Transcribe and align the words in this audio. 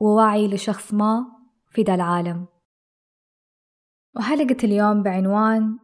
ووعي 0.00 0.48
لشخص 0.48 0.94
ما 0.94 1.26
في 1.70 1.82
ذا 1.82 1.94
العالم. 1.94 2.46
وحلقة 4.16 4.56
اليوم 4.64 5.02
بعنوان 5.02 5.78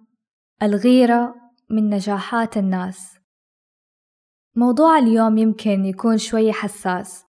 الغيرة 0.62 1.34
من 1.70 1.90
نجاحات 1.90 2.56
الناس. 2.56 3.18
موضوع 4.56 4.98
اليوم 4.98 5.38
يمكن 5.38 5.84
يكون 5.84 6.18
شوي 6.18 6.52
حساس 6.52 7.24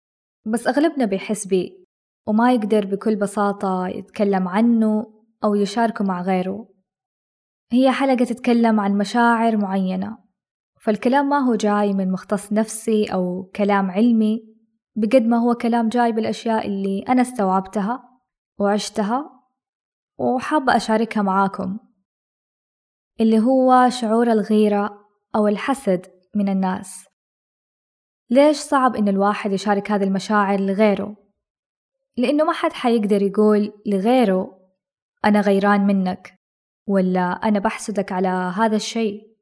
بس 0.46 0.66
أغلبنا 0.66 1.04
بيحس 1.04 1.46
بيه 1.46 1.70
وما 2.26 2.52
يقدر 2.52 2.86
بكل 2.86 3.16
بساطة 3.16 3.88
يتكلم 3.88 4.48
عنه 4.48 5.06
أو 5.44 5.54
يشاركه 5.54 6.04
مع 6.04 6.22
غيره. 6.22 6.68
هي 7.72 7.92
حلقة 7.92 8.24
تتكلم 8.24 8.80
عن 8.80 8.98
مشاعر 8.98 9.56
معينة 9.56 10.18
فالكلام 10.80 11.28
ما 11.28 11.38
هو 11.38 11.54
جاي 11.54 11.92
من 11.92 12.12
مختص 12.12 12.52
نفسي 12.52 13.04
أو 13.04 13.50
كلام 13.56 13.90
علمي. 13.90 14.51
بقد 14.96 15.22
ما 15.22 15.36
هو 15.36 15.54
كلام 15.54 15.88
جاي 15.88 16.12
بالأشياء 16.12 16.66
اللي 16.66 17.04
أنا 17.08 17.22
استوعبتها 17.22 18.18
وعشتها 18.58 19.42
وحابة 20.18 20.76
أشاركها 20.76 21.22
معاكم 21.22 21.78
اللي 23.20 23.40
هو 23.40 23.88
شعور 23.88 24.32
الغيرة 24.32 25.08
أو 25.36 25.48
الحسد 25.48 26.06
من 26.34 26.48
الناس 26.48 27.06
ليش 28.30 28.56
صعب 28.56 28.96
إن 28.96 29.08
الواحد 29.08 29.52
يشارك 29.52 29.90
هذه 29.90 30.04
المشاعر 30.04 30.60
لغيره؟ 30.60 31.16
لأنه 32.16 32.44
ما 32.44 32.52
حد 32.52 32.72
حيقدر 32.72 33.22
يقول 33.22 33.72
لغيره 33.86 34.58
أنا 35.24 35.40
غيران 35.40 35.86
منك 35.86 36.34
ولا 36.88 37.30
أنا 37.32 37.58
بحسدك 37.58 38.12
على 38.12 38.28
هذا 38.28 38.76
الشيء 38.76 39.32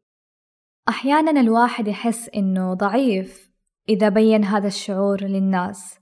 أحيانا 0.88 1.40
الواحد 1.40 1.88
يحس 1.88 2.28
إنه 2.28 2.74
ضعيف 2.74 3.49
إذا 3.90 4.08
بين 4.08 4.44
هذا 4.44 4.66
الشعور 4.66 5.24
للناس. 5.24 5.98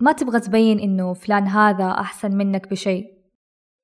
ما 0.00 0.12
تبغى 0.12 0.40
تبين 0.40 0.78
إنه 0.78 1.14
فلان 1.14 1.46
هذا 1.46 1.90
أحسن 1.90 2.36
منك 2.36 2.70
بشيء 2.70 3.04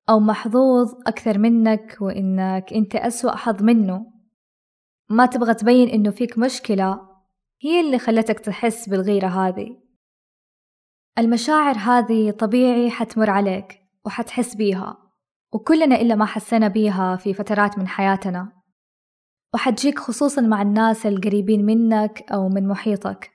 أو 0.09 0.19
محظوظ 0.19 0.93
أكثر 1.07 1.37
منك 1.37 1.97
وإنك 2.01 2.73
أنت 2.73 2.95
أسوأ 2.95 3.35
حظ 3.35 3.63
منه. 3.63 4.05
ما 5.09 5.25
تبغى 5.25 5.53
تبين 5.53 5.89
إنه 5.89 6.11
فيك 6.11 6.37
مشكلة 6.37 7.09
هي 7.61 7.79
اللي 7.79 7.99
خلتك 7.99 8.39
تحس 8.39 8.89
بالغيرة 8.89 9.27
هذه. 9.27 9.77
المشاعر 11.17 11.75
هذه 11.77 12.31
طبيعي 12.31 12.89
حتمر 12.89 13.29
عليك 13.29 13.79
وحتحس 14.05 14.55
بيها 14.55 14.97
وكلنا 15.53 15.95
إلا 15.95 16.15
ما 16.15 16.25
حسينا 16.25 16.67
بيها 16.67 17.15
في 17.15 17.33
فترات 17.33 17.77
من 17.77 17.87
حياتنا. 17.87 18.58
وحتجيك 19.53 19.99
خصوصا 19.99 20.41
مع 20.41 20.61
الناس 20.61 21.05
القريبين 21.05 21.65
منك 21.65 22.31
أو 22.31 22.49
من 22.49 22.67
محيطك. 22.67 23.31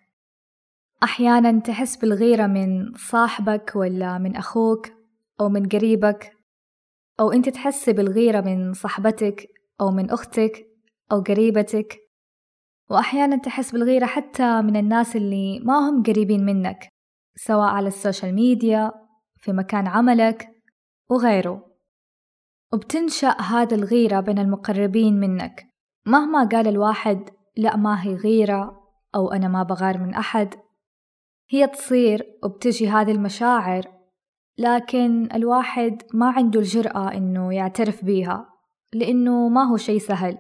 أحيانا 1.03 1.61
تحس 1.61 1.97
بالغيرة 1.97 2.47
من 2.47 2.95
صاحبك 2.95 3.73
ولا 3.77 4.19
من 4.19 4.37
أخوك 4.37 4.87
أو 5.41 5.49
من 5.49 5.69
قريبك 5.69 6.33
أو 7.21 7.33
أنت 7.33 7.49
تحس 7.49 7.91
بالغيرة 7.91 8.41
من 8.41 8.73
صاحبتك 8.73 9.49
أو 9.81 9.91
من 9.91 10.11
أختك 10.11 10.67
أو 11.13 11.21
قريبتك. 11.21 11.99
وأحيانا 12.91 13.37
تحس 13.37 13.73
بالغيرة 13.73 14.07
حتى 14.07 14.63
من 14.63 14.77
الناس 14.77 15.17
اللي 15.17 15.61
ما 15.61 15.89
هم 15.89 16.03
قريبين 16.03 16.45
منك 16.45 16.89
سواء 17.37 17.69
على 17.69 17.89
السوشيال 17.89 18.35
ميديا 18.35 18.93
في 19.37 19.53
مكان 19.53 19.87
عملك 19.87 20.49
وغيره. 21.11 21.67
وبتنشأ 22.73 23.41
هذا 23.41 23.75
الغيرة 23.77 24.21
بين 24.21 24.39
المقربين 24.39 25.21
منك. 25.21 25.74
مهما 26.07 26.45
قال 26.45 26.69
الواحد 26.69 27.31
لا 27.57 27.77
ما 27.77 28.03
هي 28.03 28.15
غيرة 28.15 28.85
أو 29.15 29.33
أنا 29.33 29.49
ما 29.49 29.63
بغار 29.63 29.99
من 29.99 30.15
أحد 30.15 30.55
هي 31.51 31.67
تصير 31.67 32.39
وبتجي 32.43 32.89
هذه 32.89 33.13
المشاعر 33.13 33.95
لكن 34.59 35.29
الواحد 35.35 36.03
ما 36.15 36.31
عنده 36.31 36.61
الجرأة 36.61 37.15
إنه 37.15 37.55
يعترف 37.55 38.05
بيها 38.05 38.49
لأنه 38.93 39.49
ما 39.49 39.63
هو 39.63 39.77
شي 39.77 39.99
سهل. 39.99 40.39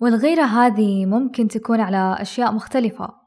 والغيرة 0.00 0.44
هذه 0.44 1.06
ممكن 1.06 1.48
تكون 1.48 1.80
على 1.80 2.16
أشياء 2.20 2.52
مختلفة 2.52 3.20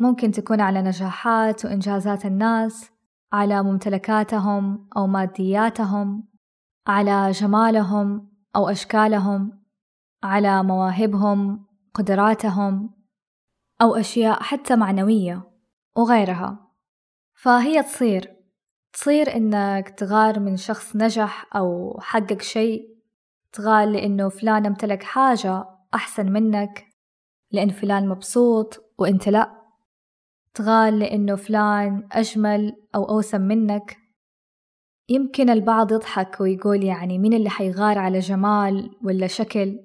ممكن 0.00 0.30
تكون 0.30 0.60
على 0.60 0.82
نجاحات 0.82 1.64
وإنجازات 1.64 2.26
الناس 2.26 2.90
على 3.32 3.62
ممتلكاتهم 3.62 4.88
أو 4.96 5.06
مادياتهم 5.06 6.28
على 6.86 7.30
جمالهم 7.30 8.30
أو 8.56 8.68
أشكالهم. 8.68 9.61
على 10.22 10.62
مواهبهم 10.62 11.66
قدراتهم 11.94 12.90
أو 13.82 13.96
أشياء 13.96 14.42
حتى 14.42 14.76
معنوية 14.76 15.42
وغيرها. 15.96 16.70
فهي 17.34 17.82
تصير 17.82 18.36
تصير 18.92 19.36
إنك 19.36 19.88
تغار 19.88 20.40
من 20.40 20.56
شخص 20.56 20.96
نجح 20.96 21.56
أو 21.56 21.98
حقق 22.00 22.42
شيء 22.42 22.92
تغار 23.52 23.88
لأنه 23.88 24.28
فلان 24.28 24.66
امتلك 24.66 25.02
حاجة 25.02 25.64
أحسن 25.94 26.32
منك 26.32 26.86
لأن 27.50 27.68
فلان 27.68 28.08
مبسوط 28.08 28.94
وإنت 28.98 29.28
لأ. 29.28 29.62
تغال 30.54 30.98
لأنه 30.98 31.36
فلان 31.36 32.08
أجمل 32.12 32.76
أو 32.94 33.08
أوسم 33.08 33.40
منك. 33.40 33.96
يمكن 35.08 35.50
البعض 35.50 35.92
يضحك 35.92 36.40
ويقول 36.40 36.84
يعني 36.84 37.18
مين 37.18 37.32
اللي 37.32 37.50
حيغار 37.50 37.98
على 37.98 38.18
جمال 38.18 38.96
ولا 39.02 39.26
شكل؟ 39.26 39.78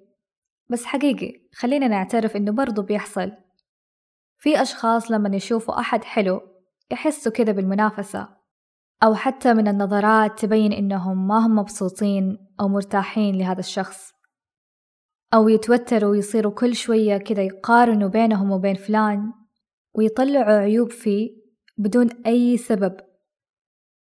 بس 0.70 0.86
حقيقي 0.86 1.48
خلينا 1.54 1.88
نعترف 1.88 2.36
إنه 2.36 2.52
برضو 2.52 2.82
بيحصل. 2.82 3.32
في 4.38 4.62
أشخاص 4.62 5.12
لما 5.12 5.36
يشوفوا 5.36 5.80
أحد 5.80 6.04
حلو 6.04 6.42
يحسوا 6.92 7.32
كده 7.32 7.52
بالمنافسة 7.52 8.38
أو 9.04 9.16
حتى 9.16 9.54
من 9.54 9.68
النظرات 9.68 10.40
تبين 10.40 10.74
إنهم 10.74 11.28
ما 11.28 11.46
هم 11.46 11.56
مبسوطين 11.56 12.38
أو 12.60 12.68
مرتاحين 12.68 13.36
لهذا 13.36 13.60
الشخص. 13.60 14.12
أو 15.34 15.50
يتوتروا 15.50 16.12
ويصيروا 16.12 16.52
كل 16.52 16.76
شوية 16.76 17.18
كده 17.18 17.42
يقارنوا 17.42 18.10
بينهم 18.10 18.52
وبين 18.52 18.76
فلان 18.76 19.34
ويطلعوا 19.96 20.58
عيوب 20.58 20.92
فيه 20.92 21.30
بدون 21.78 22.10
أي 22.26 22.58
سبب. 22.58 22.98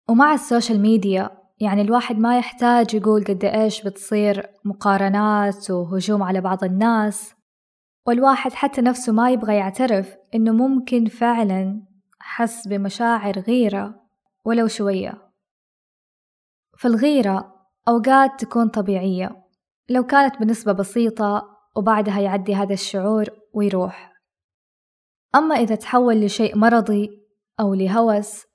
ومع 0.08 0.34
السوشيال 0.34 0.80
ميديا 0.80 1.41
يعني 1.62 1.82
الواحد 1.82 2.18
ما 2.18 2.38
يحتاج 2.38 2.94
يقول 2.94 3.24
قد 3.24 3.44
إيش 3.44 3.82
بتصير 3.82 4.46
مقارنات 4.64 5.70
وهجوم 5.70 6.22
على 6.22 6.40
بعض 6.40 6.64
الناس 6.64 7.34
والواحد 8.06 8.52
حتى 8.52 8.80
نفسه 8.80 9.12
ما 9.12 9.30
يبغى 9.30 9.56
يعترف 9.56 10.16
إنه 10.34 10.52
ممكن 10.52 11.06
فعلا 11.06 11.82
حس 12.20 12.68
بمشاعر 12.68 13.38
غيرة 13.38 13.94
ولو 14.44 14.66
شوية. 14.66 15.32
فالغيرة 16.78 17.54
أوقات 17.88 18.30
تكون 18.40 18.68
طبيعية 18.68 19.44
لو 19.88 20.06
كانت 20.06 20.36
بنسبة 20.40 20.72
بسيطة 20.72 21.42
وبعدها 21.76 22.20
يعدي 22.20 22.54
هذا 22.54 22.72
الشعور 22.72 23.26
ويروح. 23.54 24.12
أما 25.34 25.54
إذا 25.54 25.74
تحول 25.74 26.24
لشيء 26.24 26.58
مرضي 26.58 27.10
أو 27.60 27.74
لهوس 27.74 28.51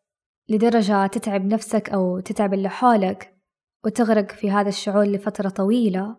لدرجة 0.49 1.07
تتعب 1.07 1.45
نفسك 1.45 1.89
أو 1.89 2.19
تتعب 2.19 2.53
اللي 2.53 2.69
حولك 2.69 3.37
وتغرق 3.85 4.31
في 4.31 4.51
هذا 4.51 4.69
الشعور 4.69 5.03
لفترة 5.03 5.49
طويلة 5.49 6.17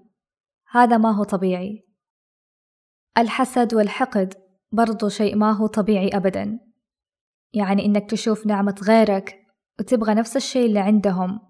هذا 0.71 0.97
ما 0.97 1.11
هو 1.11 1.25
طبيعي. 1.25 1.89
الحسد 3.19 3.75
والحقد 3.75 4.35
برضو 4.73 5.09
شيء 5.09 5.37
ما 5.37 5.53
هو 5.53 5.67
طبيعي 5.67 6.09
أبدا. 6.09 6.61
يعني 7.53 7.85
إنك 7.85 8.11
تشوف 8.11 8.47
نعمة 8.47 8.75
غيرك 8.83 9.47
وتبغى 9.81 10.15
نفس 10.15 10.37
الشيء 10.37 10.67
اللي 10.67 10.81
عندهم 10.81 11.41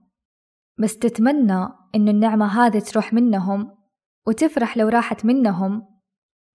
بس 0.79 0.99
تتمنى 0.99 1.69
إنه 1.95 2.11
النعمة 2.11 2.47
هذه 2.47 2.79
تروح 2.79 3.13
منهم 3.13 3.79
وتفرح 4.27 4.77
لو 4.77 4.89
راحت 4.89 5.25
منهم 5.25 6.01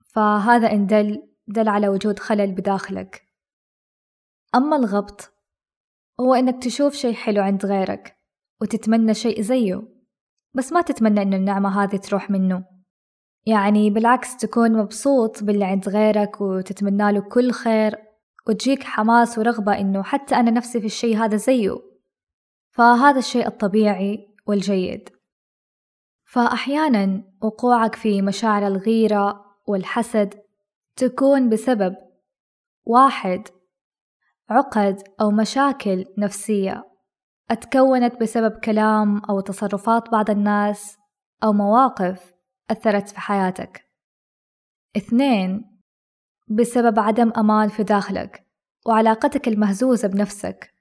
فهذا 0.06 0.72
إن 0.72 0.86
دل 0.88 1.30
دل 1.48 1.68
على 1.68 1.88
وجود 1.88 2.20
خلل 2.20 2.52
بداخلك. 2.52 3.24
أما 4.56 4.76
الغبط 4.76 5.33
هو 6.24 6.34
إنك 6.34 6.64
تشوف 6.64 6.94
شيء 6.94 7.14
حلو 7.14 7.42
عند 7.42 7.66
غيرك 7.66 8.18
وتتمنى 8.62 9.14
شيء 9.14 9.42
زيه 9.42 9.94
بس 10.54 10.74
ما 10.74 10.82
تتمنى 10.82 11.22
إن 11.22 11.34
النعمة 11.34 11.84
هذه 11.84 11.96
تروح 11.96 12.30
منه. 12.30 12.66
يعني 13.46 13.90
بالعكس 13.90 14.38
تكون 14.38 14.78
مبسوط 14.78 15.44
باللي 15.44 15.66
عند 15.66 15.90
غيرك 15.90 16.42
وتتمنى 16.42 17.12
له 17.12 17.22
كل 17.22 17.52
خير 17.52 17.98
وتجيك 18.48 18.84
حماس 18.84 19.38
ورغبة 19.38 19.80
إنه 19.80 20.04
حتى 20.04 20.36
أنا 20.36 20.52
نفسي 20.52 20.80
في 20.80 20.86
الشي 20.86 21.16
هذا 21.16 21.36
زيه. 21.36 21.76
فهذا 22.70 23.20
الشيء 23.20 23.48
الطبيعي 23.48 24.28
والجيد. 24.48 25.10
فأحيانا 26.26 27.24
وقوعك 27.42 27.96
في 27.96 28.22
مشاعر 28.22 28.68
الغيرة 28.68 29.46
والحسد 29.68 30.34
تكون 30.96 31.50
بسبب 31.50 31.96
واحد 32.86 33.48
عقد 34.50 35.04
أو 35.22 35.32
مشاكل 35.32 36.06
نفسية 36.18 36.84
أتكونت 37.52 38.22
بسبب 38.22 38.52
كلام 38.52 39.18
أو 39.30 39.40
تصرفات 39.40 40.10
بعض 40.10 40.30
الناس 40.30 40.98
أو 41.44 41.54
مواقف 41.54 42.34
أثرت 42.72 43.10
في 43.10 43.20
حياتك. 43.20 43.86
اثنين 44.98 45.80
بسبب 46.48 47.00
عدم 47.00 47.32
أمان 47.38 47.70
في 47.70 47.84
داخلك 47.84 48.48
وعلاقتك 48.86 49.48
المهزوزة 49.48 50.08
بنفسك 50.08 50.74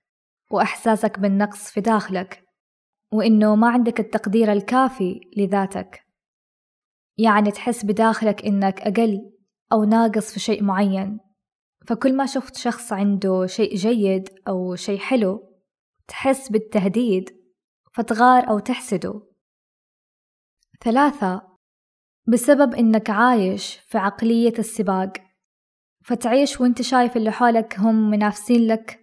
وإحساسك 0.50 1.18
بالنقص 1.18 1.70
في 1.70 1.80
داخلك 1.80 2.44
وإنه 3.12 3.54
ما 3.54 3.70
عندك 3.70 4.00
التقدير 4.00 4.52
الكافي 4.52 5.20
لذاتك. 5.36 6.02
يعني 7.18 7.50
تحس 7.50 7.84
بداخلك 7.84 8.44
إنك 8.44 8.80
أقل 8.80 9.32
أو 9.72 9.84
ناقص 9.84 10.32
في 10.32 10.40
شيء 10.40 10.62
معين. 10.62 11.20
فكل 11.86 12.16
ما 12.16 12.26
شفت 12.26 12.56
شخص 12.56 12.92
عنده 12.92 13.46
شيء 13.46 13.74
جيد 13.74 14.28
أو 14.48 14.74
شيء 14.74 14.98
حلو 14.98 15.52
تحس 16.08 16.48
بالتهديد 16.52 17.30
فتغار 17.92 18.48
أو 18.48 18.58
تحسده. 18.58 19.22
ثلاثة 20.84 21.42
بسبب 22.28 22.74
إنك 22.74 23.10
عايش 23.10 23.76
في 23.76 23.98
عقلية 23.98 24.52
السباق 24.58 25.12
فتعيش 26.04 26.60
وإنت 26.60 26.82
شايف 26.82 27.16
اللي 27.16 27.30
حولك 27.30 27.78
هم 27.78 28.10
منافسين 28.10 28.66
لك 28.66 29.00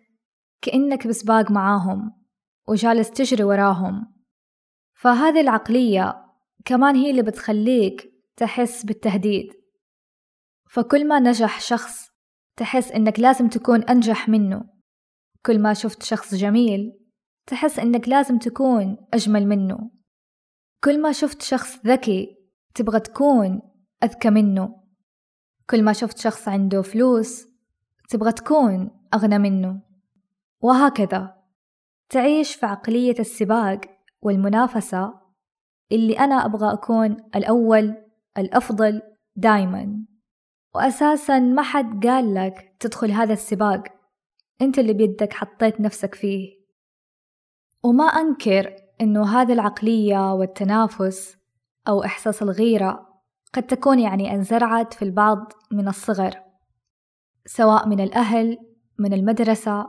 كأنك 0.62 1.08
بسباق 1.08 1.52
معاهم 1.52 2.26
وجالس 2.68 3.12
تجري 3.12 3.44
وراهم. 3.44 4.14
فهذه 4.94 5.42
العقلية 5.42 6.26
كمان 6.66 6.96
هي 6.96 7.12
اللي 7.12 7.24
بتخليك 7.24 8.12
تحس 8.38 8.86
بالتهديد. 8.86 9.54
فكل 10.70 11.08
ما 11.08 11.20
نجح 11.20 11.60
شخص 11.60 12.09
تحس 12.60 12.92
إنك 12.92 13.20
لازم 13.20 13.48
تكون 13.48 13.84
أنجح 13.84 14.30
منه. 14.30 14.64
كل 15.46 15.60
ما 15.60 15.74
شفت 15.74 16.04
شخص 16.04 16.36
جميل 16.36 17.00
تحس 17.48 17.80
إنك 17.80 18.10
لازم 18.10 18.38
تكون 18.38 18.98
أجمل 19.14 19.48
منه. 19.48 19.92
كل 20.84 21.02
ما 21.02 21.12
شفت 21.12 21.42
شخص 21.42 21.86
ذكي 21.86 22.38
تبغى 22.76 23.00
تكون 23.00 23.62
أذكى 24.04 24.30
منه. 24.30 24.84
كل 25.70 25.84
ما 25.84 25.94
شفت 25.94 26.18
شخص 26.18 26.48
عنده 26.48 26.82
فلوس 26.82 27.48
تبغى 28.10 28.32
تكون 28.32 28.90
أغنى 29.14 29.38
منه. 29.38 29.82
وهكذا. 30.62 31.36
تعيش 32.10 32.56
في 32.56 32.66
عقلية 32.66 33.20
السباق 33.20 33.82
والمنافسة 34.22 35.14
اللي 35.92 36.20
أنا 36.20 36.46
أبغى 36.46 36.74
أكون 36.74 37.18
الأول 37.36 37.96
الأفضل 38.38 39.02
دايما. 39.36 40.09
وأساسا 40.76 41.40
ما 41.40 41.62
حد 41.62 42.08
قال 42.08 42.34
لك 42.34 42.76
تدخل 42.80 43.12
هذا 43.12 43.34
السباق. 43.34 43.84
أنت 44.62 44.80
اللي 44.80 44.94
بيدك 44.94 45.34
حطيت 45.34 45.82
نفسك 45.82 46.16
فيه. 46.16 46.60
وما 47.84 48.04
أنكر 48.04 48.76
أنه 49.02 49.42
هذه 49.42 49.54
العقلية 49.54 50.34
والتنافس 50.34 51.38
أو 51.88 52.04
إحساس 52.04 52.42
الغيرة 52.42 53.10
قد 53.54 53.64
تكون 53.64 54.00
يعني 54.00 54.36
انزرعت 54.36 54.94
في 54.94 55.02
البعض 55.02 55.52
من 55.72 55.88
الصغر 55.88 56.36
سواء 57.46 57.88
من 57.88 58.00
الأهل 58.00 58.58
من 59.00 59.14
المدرسة 59.14 59.88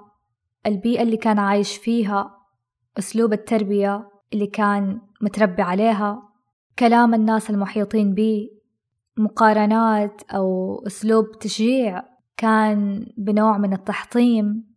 البيئة 0.66 1.02
اللي 1.02 1.16
كان 1.16 1.38
عايش 1.38 1.76
فيها 1.76 2.36
أسلوب 2.98 3.32
التربية 3.32 4.10
اللي 4.32 4.46
كان 4.46 5.00
متربي 5.20 5.62
عليها 5.62 6.22
كلام 6.78 7.14
الناس 7.14 7.50
المحيطين 7.50 8.14
بيه. 8.14 8.59
مقارنات 9.16 10.22
أو 10.30 10.78
أسلوب 10.86 11.38
تشجيع 11.40 12.02
كان 12.36 13.06
بنوع 13.18 13.58
من 13.58 13.72
التحطيم 13.72 14.74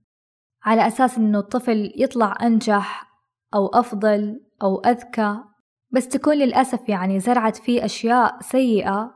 على 0.63 0.87
أساس 0.87 1.17
إنه 1.17 1.39
الطفل 1.39 1.91
يطلع 1.95 2.35
أنجح 2.41 3.13
أو 3.53 3.67
أفضل 3.67 4.41
أو 4.63 4.79
أذكى 4.79 5.43
بس 5.91 6.07
تكون 6.07 6.37
للأسف 6.37 6.89
يعني 6.89 7.19
زرعت 7.19 7.57
فيه 7.57 7.85
أشياء 7.85 8.37
سيئة 8.41 9.13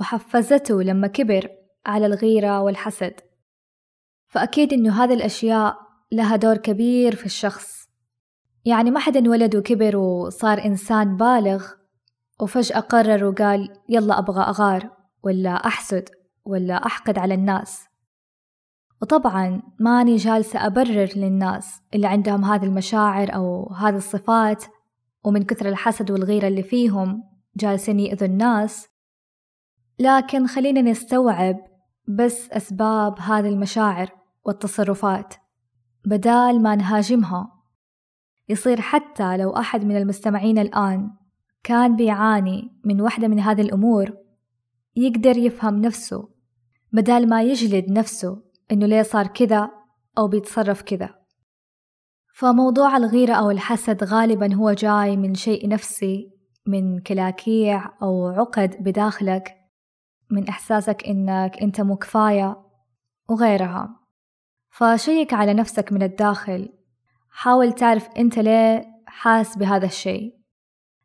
وحفزته 0.00 0.82
لما 0.82 1.06
كبر 1.06 1.48
على 1.86 2.06
الغيرة 2.06 2.60
والحسد. 2.60 3.14
فأكيد 4.28 4.72
إنه 4.72 5.04
هذه 5.04 5.14
الأشياء 5.14 5.76
لها 6.12 6.36
دور 6.36 6.56
كبير 6.56 7.16
في 7.16 7.26
الشخص. 7.26 7.88
يعني 8.64 8.90
ما 8.90 9.00
حد 9.00 9.16
انولد 9.16 9.56
وكبر 9.56 9.96
وصار 9.96 10.64
إنسان 10.64 11.16
بالغ 11.16 11.66
وفجأة 12.42 12.80
قرر 12.80 13.24
وقال 13.24 13.76
يلا 13.88 14.18
أبغى 14.18 14.42
أغار 14.42 14.90
ولا 15.22 15.66
أحسد 15.66 16.08
ولا 16.44 16.86
أحقد 16.86 17.18
على 17.18 17.34
الناس. 17.34 17.88
وطبعا 19.02 19.62
ماني 19.80 20.16
جالسة 20.16 20.66
أبرر 20.66 21.08
للناس 21.16 21.82
اللي 21.94 22.06
عندهم 22.06 22.44
هذه 22.44 22.64
المشاعر 22.64 23.34
أو 23.34 23.72
هذه 23.72 23.96
الصفات 23.96 24.64
ومن 25.24 25.44
كثر 25.44 25.68
الحسد 25.68 26.10
والغيرة 26.10 26.48
اللي 26.48 26.62
فيهم 26.62 27.22
جالسين 27.56 28.00
يأذوا 28.00 28.28
الناس. 28.28 28.88
لكن 29.98 30.46
خلينا 30.46 30.80
نستوعب 30.80 31.56
بس 32.08 32.50
أسباب 32.50 33.18
هذه 33.18 33.48
المشاعر 33.48 34.08
والتصرفات 34.44 35.34
بدال 36.04 36.62
ما 36.62 36.76
نهاجمها. 36.76 37.52
يصير 38.48 38.80
حتى 38.80 39.36
لو 39.36 39.50
أحد 39.56 39.84
من 39.84 39.96
المستمعين 39.96 40.58
الآن 40.58 41.21
كان 41.64 41.96
بيعاني 41.96 42.80
من 42.84 43.00
واحدة 43.00 43.28
من 43.28 43.40
هذه 43.40 43.60
الأمور 43.60 44.16
يقدر 44.96 45.36
يفهم 45.36 45.80
نفسه 45.80 46.28
بدال 46.92 47.28
ما 47.28 47.42
يجلد 47.42 47.90
نفسه 47.90 48.42
إنه 48.72 48.86
ليه 48.86 49.02
صار 49.02 49.26
كذا 49.26 49.70
أو 50.18 50.28
بيتصرف 50.28 50.82
كذا. 50.82 51.14
فموضوع 52.34 52.96
الغيرة 52.96 53.34
أو 53.34 53.50
الحسد 53.50 54.04
غالبا 54.04 54.54
هو 54.54 54.72
جاي 54.72 55.16
من 55.16 55.34
شيء 55.34 55.68
نفسي 55.68 56.32
من 56.66 57.00
كلاكيع 57.00 58.02
أو 58.02 58.26
عقد 58.26 58.76
بداخلك 58.80 59.54
من 60.30 60.48
إحساسك 60.48 61.06
إنك 61.06 61.62
أنت 61.62 61.80
مو 61.80 61.96
كفاية 61.96 62.62
وغيرها. 63.28 64.00
فشيك 64.70 65.34
على 65.34 65.54
نفسك 65.54 65.92
من 65.92 66.02
الداخل 66.02 66.68
حاول 67.30 67.72
تعرف 67.72 68.08
أنت 68.18 68.38
ليه 68.38 68.84
حاس 69.06 69.58
بهذا 69.58 69.86
الشيء. 69.86 70.41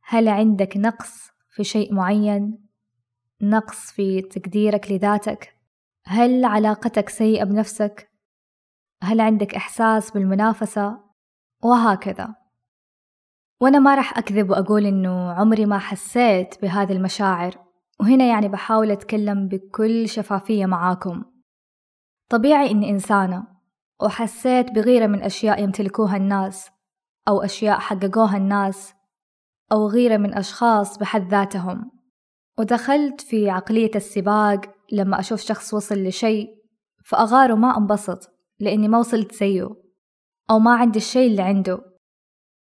هل 0.09 0.27
عندك 0.27 0.77
نقص 0.77 1.31
في 1.49 1.63
شيء 1.63 1.93
معين؟ 1.93 2.67
نقص 3.41 3.91
في 3.91 4.21
تقديرك 4.21 4.91
لذاتك؟ 4.91 5.57
هل 6.05 6.45
علاقتك 6.45 7.09
سيئة 7.09 7.43
بنفسك؟ 7.43 8.09
هل 9.03 9.21
عندك 9.21 9.55
إحساس 9.55 10.11
بالمنافسة؟ 10.11 10.99
وهكذا. 11.63 12.35
وأنا 13.61 13.79
ما 13.79 13.95
راح 13.95 14.17
أكذب 14.17 14.49
وأقول 14.49 14.85
إنه 14.85 15.31
عمري 15.31 15.65
ما 15.65 15.77
حسيت 15.77 16.61
بهذه 16.61 16.91
المشاعر 16.91 17.55
وهنا 17.99 18.25
يعني 18.25 18.47
بحاول 18.47 18.91
أتكلم 18.91 19.47
بكل 19.47 20.09
شفافية 20.09 20.65
معاكم. 20.65 21.23
طبيعي 22.29 22.71
إني 22.71 22.89
إنسانة 22.89 23.47
وحسيت 24.01 24.71
بغيرة 24.71 25.07
من 25.07 25.21
أشياء 25.21 25.63
يمتلكوها 25.63 26.17
الناس 26.17 26.69
أو 27.27 27.41
أشياء 27.41 27.79
حققوها 27.79 28.37
الناس 28.37 28.96
أو 29.71 29.87
غيرة 29.87 30.17
من 30.17 30.33
أشخاص 30.33 30.97
بحد 30.97 31.29
ذاتهم. 31.31 31.91
ودخلت 32.59 33.21
في 33.21 33.49
عقلية 33.49 33.91
السباق 33.95 34.61
لما 34.91 35.19
أشوف 35.19 35.41
شخص 35.41 35.73
وصل 35.73 36.03
لشيء 36.03 36.47
فأغار 37.05 37.51
وما 37.51 37.77
أنبسط 37.77 38.33
لأني 38.59 38.87
ما 38.87 38.97
وصلت 38.97 39.35
زيه 39.35 39.69
أو 40.49 40.59
ما 40.59 40.75
عندي 40.75 40.99
الشيء 40.99 41.31
اللي 41.31 41.41
عنده. 41.41 41.79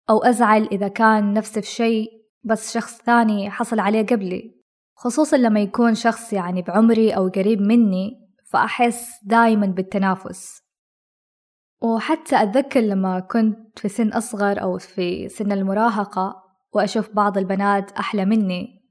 أو 0.10 0.24
أزعل 0.24 0.67
إذا 0.72 0.88
كان 0.88 1.34
نفس 1.34 1.58
الشيء 1.58 2.08
بس 2.43 2.74
شخص 2.74 3.01
ثاني 3.01 3.50
حصل 3.50 3.79
عليه 3.79 4.05
قبلي. 4.05 4.62
خصوصا 4.96 5.38
لما 5.38 5.60
يكون 5.60 5.96
شخص 5.96 6.34
يعني 6.34 6.62
بعمري 6.62 7.12
أو 7.12 7.27
قريب 7.27 7.62
مني 7.62 8.12
فأحس 8.50 9.10
دايما 9.24 9.65
بالتنافس. 9.65 10.62
وحتى 11.81 12.43
أتذكر 12.43 12.79
لما 12.79 13.20
كنت 13.20 13.79
في 13.79 13.89
سن 13.89 14.10
أصغر 14.10 14.62
أو 14.62 14.77
في 14.77 15.29
سن 15.29 15.51
المراهقة 15.51 16.40
وأشوف 16.73 17.09
بعض 17.09 17.37
البنات 17.37 17.91
أحلى 17.91 18.25
مني. 18.25 18.81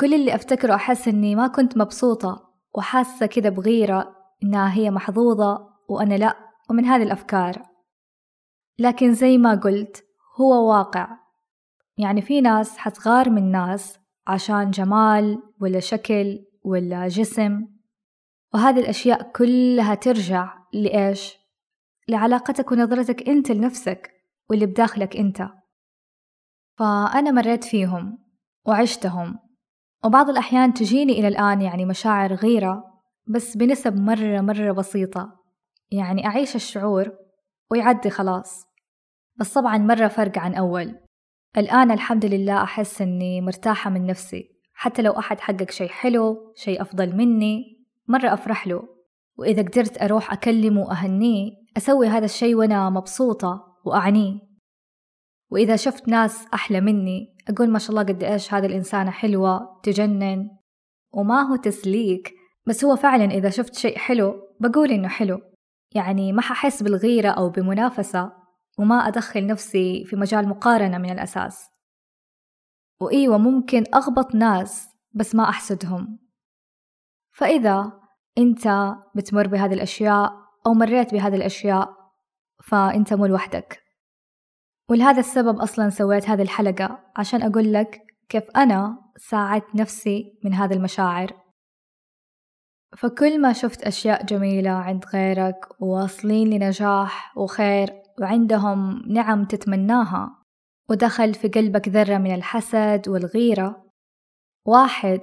كل 0.00 0.14
اللي 0.14 0.34
أفتكره 0.34 0.74
أحس 0.74 1.08
إني 1.08 1.34
ما 1.34 1.46
كنت 1.46 1.76
مبسوطة 1.78 2.48
وحاسة 2.74 3.26
كذا 3.26 3.48
بغيرة 3.48 4.16
إنها 4.42 4.74
هي 4.74 4.90
محظوظة 4.90 5.68
وأنا 5.88 6.14
لأ 6.14 6.36
ومن 6.70 6.84
هذه 6.84 7.02
الأفكار. 7.02 7.62
لكن 8.78 9.14
زي 9.14 9.38
ما 9.38 9.54
قلت 9.54 10.04
هو 10.40 10.70
واقع. 10.70 11.08
يعني 11.98 12.22
في 12.22 12.40
ناس 12.40 12.78
حتغار 12.78 13.30
من 13.30 13.50
ناس 13.50 13.98
عشان 14.26 14.70
جمال 14.70 15.42
ولا 15.60 15.80
شكل 15.80 16.44
ولا 16.64 17.08
جسم. 17.08 17.66
وهذه 18.54 18.80
الأشياء 18.80 19.32
كلها 19.32 19.94
ترجع 19.94 20.58
لإيش؟ 20.72 21.34
لعلاقتك 22.08 22.72
ونظرتك 22.72 23.28
أنت 23.28 23.50
لنفسك 23.50 24.10
واللي 24.50 24.66
بداخلك 24.66 25.16
أنت. 25.16 25.48
فأنا 26.78 27.30
مريت 27.30 27.64
فيهم 27.64 28.18
وعشتهم. 28.66 29.38
وبعض 30.04 30.30
الأحيان 30.30 30.74
تجيني 30.74 31.12
إلى 31.12 31.28
الآن 31.28 31.62
يعني 31.62 31.84
مشاعر 31.84 32.34
غيرة 32.34 32.84
بس 33.26 33.56
بنسب 33.56 33.96
مرة 33.96 34.40
مرة 34.40 34.72
بسيطة. 34.72 35.32
يعني 35.90 36.26
أعيش 36.26 36.56
الشعور 36.56 37.12
ويعدي 37.70 38.10
خلاص. 38.10 38.64
بس 39.36 39.54
طبعا 39.54 39.78
مرة 39.78 40.08
فرق 40.08 40.38
عن 40.38 40.54
أول. 40.54 40.94
الآن 41.56 41.90
الحمد 41.90 42.24
لله 42.24 42.62
أحس 42.62 43.02
أني 43.02 43.40
مرتاحة 43.40 43.90
من 43.90 44.06
نفسي. 44.06 44.50
حتى 44.72 45.02
لو 45.02 45.12
أحد 45.12 45.40
حقق 45.40 45.70
شي 45.70 45.88
حلو 45.88 46.52
شي 46.56 46.82
أفضل 46.82 47.16
مني 47.16 47.86
مرة 48.08 48.32
أفرح 48.34 48.66
له. 48.66 48.82
وإذا 49.36 49.62
قدرت 49.62 50.02
أروح 50.02 50.32
أكلمه 50.32 50.80
وأهنيه 50.80 51.50
أسوي 51.76 52.06
هذا 52.06 52.24
الشي 52.24 52.54
وأنا 52.54 52.90
مبسوطة 52.90 53.76
وأعنيه. 53.84 54.47
وإذا 55.50 55.76
شفت 55.76 56.08
ناس 56.08 56.46
أحلى 56.54 56.80
مني 56.80 57.36
أقول 57.48 57.70
ما 57.70 57.78
شاء 57.78 57.90
الله 57.90 58.02
قد 58.02 58.22
إيش 58.22 58.54
هذه 58.54 58.66
الإنسانة 58.66 59.10
حلوة 59.10 59.80
تجنن 59.82 60.50
وما 61.12 61.42
هو 61.42 61.56
تسليك 61.56 62.34
بس 62.66 62.84
هو 62.84 62.96
فعلا 62.96 63.24
إذا 63.24 63.50
شفت 63.50 63.74
شيء 63.74 63.98
حلو 63.98 64.48
بقول 64.60 64.90
إنه 64.90 65.08
حلو. 65.08 65.40
يعني 65.94 66.32
ما 66.32 66.42
ححس 66.42 66.82
بالغيرة 66.82 67.28
أو 67.28 67.50
بمنافسة 67.50 68.32
وما 68.78 68.94
أدخل 68.94 69.46
نفسي 69.46 70.04
في 70.04 70.16
مجال 70.16 70.48
مقارنة 70.48 70.98
من 70.98 71.10
الأساس. 71.10 71.70
وإيوة 73.00 73.38
ممكن 73.38 73.84
أغبط 73.94 74.34
ناس 74.34 74.88
بس 75.14 75.34
ما 75.34 75.48
أحسدهم. 75.48 76.18
فإذا 77.32 77.92
أنت 78.38 78.94
بتمر 79.14 79.46
بهذه 79.46 79.74
الأشياء 79.74 80.32
أو 80.66 80.74
مريت 80.74 81.12
بهذه 81.12 81.36
الأشياء 81.36 81.88
فأنت 82.64 83.14
مو 83.14 83.26
لوحدك. 83.26 83.87
ولهذا 84.90 85.20
السبب 85.20 85.58
أصلا 85.58 85.90
سويت 85.90 86.28
هذه 86.28 86.42
الحلقة 86.42 86.98
عشان 87.16 87.42
أقول 87.42 87.72
لك 87.72 88.02
كيف 88.28 88.50
أنا 88.56 88.98
ساعدت 89.16 89.74
نفسي 89.74 90.38
من 90.44 90.54
هذه 90.54 90.72
المشاعر. 90.72 91.32
فكل 92.96 93.40
ما 93.40 93.52
شفت 93.52 93.82
أشياء 93.82 94.24
جميلة 94.24 94.70
عند 94.70 95.04
غيرك 95.06 95.82
وواصلين 95.82 96.50
لنجاح 96.50 97.38
وخير 97.38 98.02
وعندهم 98.20 99.02
نعم 99.12 99.44
تتمناها 99.44 100.42
ودخل 100.90 101.34
في 101.34 101.48
قلبك 101.48 101.88
ذرة 101.88 102.18
من 102.18 102.34
الحسد 102.34 103.08
والغيرة 103.08 103.86
واحد 104.66 105.20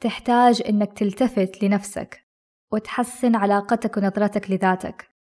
تحتاج 0.00 0.62
إنك 0.68 0.92
تلتفت 0.92 1.62
لنفسك 1.62 2.24
وتحسن 2.72 3.36
علاقتك 3.36 3.96
ونظرتك 3.96 4.50
لذاتك. 4.50 5.17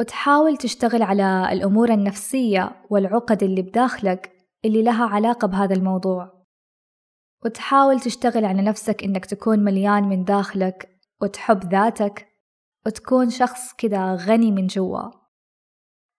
وتحاول 0.00 0.56
تشتغل 0.56 1.02
على 1.02 1.48
الأمور 1.52 1.92
النفسية 1.92 2.82
والعقد 2.90 3.42
اللي 3.42 3.62
بداخلك 3.62 4.32
اللي 4.64 4.82
لها 4.82 5.06
علاقة 5.06 5.48
بهذا 5.48 5.74
الموضوع. 5.74 6.46
وتحاول 7.44 8.00
تشتغل 8.00 8.44
على 8.44 8.62
نفسك 8.62 9.04
إنك 9.04 9.26
تكون 9.26 9.58
مليان 9.58 10.08
من 10.08 10.24
داخلك 10.24 11.00
وتحب 11.22 11.64
ذاتك 11.64 12.28
وتكون 12.86 13.30
شخص 13.30 13.72
كذا 13.78 14.14
غني 14.14 14.50
من 14.50 14.66
جوا. 14.66 15.10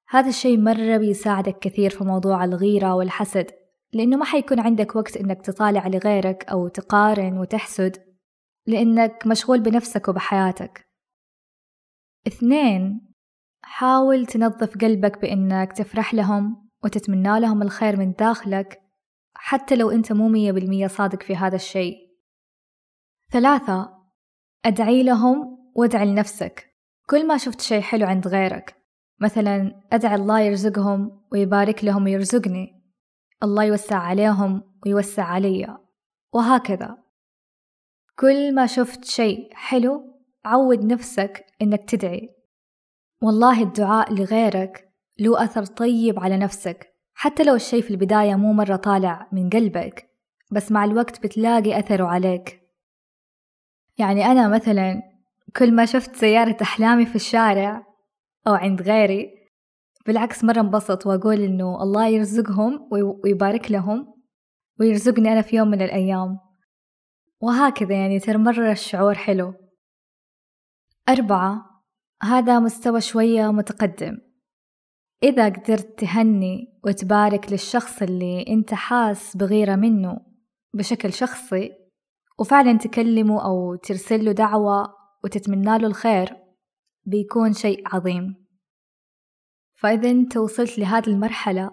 هذا 0.10 0.30
الشي 0.30 0.58
مرة 0.58 0.98
بيساعدك 0.98 1.60
كثير 1.60 1.90
في 1.90 2.04
موضوع 2.04 2.44
الغيرة 2.44 2.96
والحسد 2.96 3.52
لأنه 3.94 4.18
ما 4.18 4.26
حيكون 4.26 4.60
عندك 4.60 4.96
وقت 4.96 5.18
إنك 5.18 5.46
تطالع 5.46 5.88
لغيرك 5.88 6.46
أو 6.50 6.68
تقارن 6.68 7.38
وتحسد 7.38 7.98
لأنك 8.68 9.28
مشغول 9.28 9.60
بنفسك 9.60 10.08
وبحياتك. 10.08 10.88
اثنين 12.28 13.11
حاول 13.74 14.26
تنظف 14.26 14.78
قلبك 14.78 15.22
بإنك 15.22 15.74
تفرح 15.74 16.14
لهم 16.14 16.70
وتتمنى 16.84 17.40
لهم 17.40 17.62
الخير 17.62 17.98
من 17.98 18.12
داخلك 18.12 18.82
حتى 19.36 19.76
لو 19.76 19.92
أنت 19.92 20.12
مو 20.12 20.28
مية 20.28 20.52
بالمية 20.52 20.88
صادق 20.88 21.24
في 21.24 21.36
هذا 21.36 21.56
الشيء. 21.56 21.96
ثلاثة 23.32 23.98
أدعي 24.66 25.04
لهم 25.04 25.58
وادعي 25.76 26.06
لنفسك. 26.06 26.68
كل 27.10 27.28
ما 27.28 27.38
شفت 27.38 27.62
شيء 27.62 27.82
حلو 27.82 28.08
عند 28.08 28.28
غيرك 28.28 28.76
مثلا 29.20 29.82
أدعي 29.94 30.16
الله 30.16 30.40
يرزقهم 30.40 31.22
ويبارك 31.32 31.84
لهم 31.84 32.04
ويرزقني. 32.04 32.84
الله 33.44 33.64
يوسع 33.64 33.98
عليهم 33.98 34.64
ويوسع 34.86 35.24
علي 35.24 35.78
وهكذا. 36.34 36.98
كل 38.20 38.56
ما 38.56 38.66
شفت 38.66 39.06
شيء 39.06 39.54
حلو 39.54 40.22
عود 40.46 40.86
نفسك 40.86 41.46
إنك 41.62 41.90
تدعي. 41.90 42.41
والله 43.24 43.64
الدعاء 43.64 44.14
لغيرك 44.14 44.94
له 45.20 45.44
أثر 45.44 45.66
طيب 45.66 46.20
على 46.20 46.38
نفسك 46.38 46.88
حتى 47.14 47.44
لو 47.44 47.56
الشي 47.56 47.82
في 47.82 47.92
البداية 47.92 48.36
مو 48.36 48.54
مرة 48.54 48.76
طالع 48.76 49.30
من 49.32 49.50
قلبك 49.50 50.10
بس 50.52 50.72
مع 50.72 50.86
الوقت 50.86 51.24
بتلاقي 51.24 51.80
أثره 51.80 52.06
عليك. 52.06 52.62
يعني 53.98 54.26
أنا 54.26 54.48
مثلا 54.48 55.02
كل 55.58 55.76
ما 55.76 55.86
شفت 55.86 56.16
سيارة 56.16 56.58
أحلامي 56.62 57.06
في 57.06 57.16
الشارع 57.16 57.86
أو 58.48 58.54
عند 58.54 58.82
غيري 58.82 59.30
بالعكس 60.06 60.44
مرة 60.44 60.60
انبسط 60.60 61.06
وأقول 61.06 61.42
إنه 61.42 61.84
الله 61.84 62.08
يرزقهم 62.08 62.90
ويبارك 63.24 63.72
لهم 63.72 64.14
ويرزقني 64.80 65.32
أنا 65.34 65.42
في 65.42 65.56
يوم 65.56 65.68
من 65.68 65.82
الأيام. 65.82 66.40
وهكذا 67.42 67.94
يعني 67.96 68.20
ترى 68.20 68.38
مرة 68.38 68.72
الشعور 68.72 69.16
حلو. 69.16 69.54
أربعة 71.10 71.71
هذا 72.24 72.60
مستوى 72.60 73.02
شوية 73.02 73.52
متقدم. 73.52 74.18
إذا 75.24 75.50
قدرت 75.50 76.00
تهني 76.00 76.80
وتبارك 76.84 77.52
للشخص 77.52 78.02
اللي 78.02 78.46
أنت 78.48 78.74
حاس 78.74 79.38
بغيرة 79.38 79.76
منه 79.76 80.18
بشكل 80.74 81.14
شخصي 81.14 81.72
وفعلا 82.40 82.78
تكلمه 82.78 83.46
أو 83.46 83.76
ترسل 83.76 84.26
له 84.26 84.32
دعوة 84.32 84.94
وتتمنى 85.24 85.78
له 85.78 85.88
الخير 85.88 86.38
بيكون 87.06 87.54
شيء 87.54 87.84
عظيم. 87.96 88.46
فإذا 89.76 90.10
أنت 90.10 90.38
وصلت 90.38 90.80
لهذه 90.80 91.08
المرحلة 91.08 91.72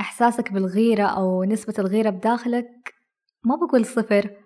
إحساسك 0.00 0.52
بالغيرة 0.52 1.06
أو 1.06 1.44
نسبة 1.44 1.74
الغيرة 1.78 2.10
بداخلك 2.10 2.94
ما 3.44 3.56
بقول 3.56 3.86
صفر 3.86 4.36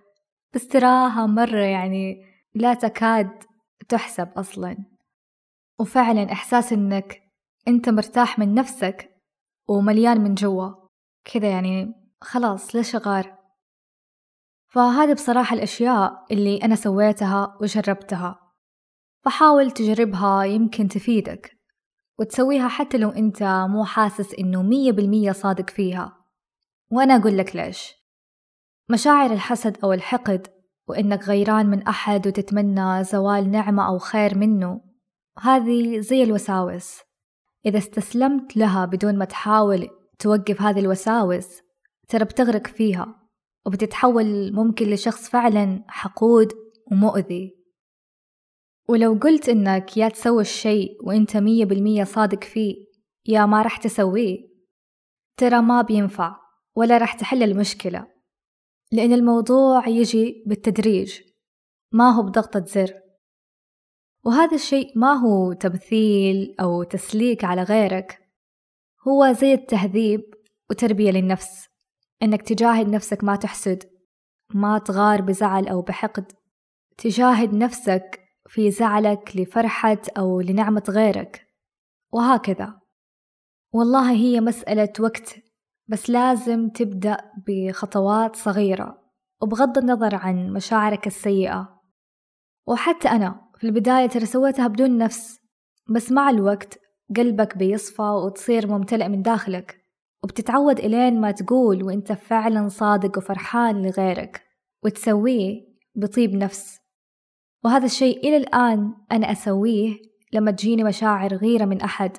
بس 0.55 0.69
تراها 0.69 1.27
مرة 1.27 1.65
يعني 1.65 2.25
لا 2.55 2.75
تكاد 2.75 3.31
تحسب 3.89 4.29
أصلاً. 4.37 4.92
وفعلا 5.83 6.33
إحساس 6.33 6.73
إنك 6.73 7.23
أنت 7.69 7.89
مرتاح 7.89 8.39
من 8.39 8.55
نفسك 8.55 9.11
ومليان 9.69 10.21
من 10.21 10.35
جوا. 10.35 10.71
كذا 11.25 11.51
يعني 11.51 11.95
خلاص 12.21 12.77
ليش 12.77 12.95
أغار 12.95 13.39
فهذه 14.69 15.13
بصراحة 15.13 15.55
الأشياء 15.57 16.25
اللي 16.31 16.57
أنا 16.57 16.75
سويتها 16.75 17.59
وجربتها. 17.61 18.53
فحاول 19.25 19.71
تجربها 19.71 20.45
يمكن 20.45 20.89
تفيدك. 20.89 21.59
وتسويها 22.19 22.69
حتى 22.69 22.99
لو 22.99 23.11
أنت 23.11 23.43
مو 23.69 23.85
حاسس 23.85 24.35
إنه 24.35 24.63
مية 24.63 24.93
بالمية 24.93 25.33
صادق 25.33 25.71
فيها. 25.71 26.17
وأنا 26.91 27.17
أقول 27.17 27.39
لك 27.39 27.57
ليش. 27.57 27.93
مشاعر 28.91 29.33
الحسد 29.33 29.79
أو 29.85 29.93
الحقد 29.93 30.47
وإنك 30.89 31.29
غيران 31.29 31.67
من 31.67 31.83
أحد 31.83 32.27
وتتمنى 32.27 33.05
زوال 33.05 33.51
نعمة 33.51 33.89
أو 33.89 33.99
خير 33.99 34.39
منه 34.39 34.92
هذه 35.39 36.01
زي 36.01 36.23
الوساوس. 36.23 37.01
إذا 37.67 37.79
استسلمت 37.79 38.57
لها 38.57 38.85
بدون 38.85 39.19
ما 39.19 39.25
تحاول 39.25 39.89
توقف 40.19 40.63
هذه 40.63 40.81
الوساوس 40.81 41.49
ترى 42.09 42.25
بتغرق 42.25 42.67
فيها 42.67 43.29
وبتتحول 43.67 44.53
ممكن 44.53 44.91
لشخص 44.91 45.29
فعلا 45.29 45.85
حقود 45.89 46.53
ومؤذي. 46.93 47.57
ولو 48.89 49.19
قلت 49.23 49.49
إنك 49.49 49.97
يا 49.97 50.09
تسوي 50.09 50.43
الشيء 50.43 51.07
وإنت 51.07 51.37
مية 51.37 51.65
بالمية 51.65 52.05
صادق 52.05 52.45
فيه 52.45 52.75
يا 53.27 53.47
ما 53.47 53.63
رح 53.63 53.77
تسويه. 53.77 54.39
ترى 55.37 55.63
ما 55.63 55.83
بينفع 55.83 56.37
ولا 56.77 56.99
رح 56.99 57.15
تحل 57.15 57.43
المشكلة 57.43 58.07
لأن 58.93 59.13
الموضوع 59.13 59.89
يجي 59.89 60.45
بالتدريج 60.47 61.21
ما 61.93 62.11
هو 62.11 62.23
بضغطة 62.23 62.65
زر. 62.65 63.02
وهذا 64.25 64.55
الشيء 64.55 64.99
ما 64.99 65.13
هو 65.13 65.53
تمثيل 65.53 66.55
أو 66.61 66.83
تسليك 66.83 67.45
على 67.45 67.63
غيرك. 67.63 68.19
هو 69.09 69.33
زي 69.33 69.53
التهذيب 69.53 70.21
وتربية 70.71 71.11
للنفس 71.11 71.69
إنك 72.23 72.43
تجاهد 72.43 72.89
نفسك 72.89 73.25
ما 73.25 73.37
تحسد 73.37 73.85
ما 74.55 74.79
تغار 74.79 75.21
بزعل 75.21 75.69
أو 75.69 75.83
بحقد. 75.83 76.33
تجاهد 76.99 77.55
نفسك 77.55 78.21
في 78.47 78.71
زعلك 78.71 79.37
لفرحة 79.37 79.99
أو 80.19 80.41
لنعمة 80.41 80.85
غيرك. 80.89 81.47
وهكذا. 82.13 82.81
والله 83.73 84.11
هي 84.11 84.41
مسألة 84.41 84.93
وقت 85.01 85.35
بس 85.89 86.11
لازم 86.11 86.69
تبدأ 86.69 87.17
بخطوات 87.47 88.37
صغيرة 88.37 89.03
وبغض 89.43 89.79
النظر 89.79 90.15
عن 90.15 90.53
مشاعرك 90.53 91.07
السيئة. 91.07 91.81
وحتى 92.67 93.09
أنا 93.09 93.42
في 93.63 93.69
البداية 93.69 94.07
ترى 94.07 94.27
سويتها 94.27 94.67
بدون 94.67 94.99
نفس 94.99 95.41
بس 95.91 96.13
مع 96.13 96.31
الوقت 96.31 96.79
قلبك 97.17 97.57
بيصفى 97.57 98.03
وتصير 98.03 98.67
ممتلئ 98.67 99.09
من 99.09 99.23
داخلك 99.23 99.85
وبتتعود 100.25 100.79
إلين 100.79 101.21
ما 101.21 101.31
تقول 101.31 101.83
وإنت 101.83 102.13
فعلا 102.13 102.69
صادق 102.69 103.19
وفرحان 103.19 103.83
لغيرك 103.87 104.43
وتسويه 104.85 105.61
بطيب 105.95 106.35
نفس. 106.35 106.79
وهذا 107.65 107.85
الشيء 107.85 108.19
إلى 108.19 108.37
الآن 108.37 108.95
أنا 109.13 109.33
أسويه 109.33 109.97
لما 110.33 110.51
تجيني 110.51 110.85
مشاعر 110.85 111.35
غيرة 111.35 111.65
من 111.65 111.81
أحد. 111.81 112.17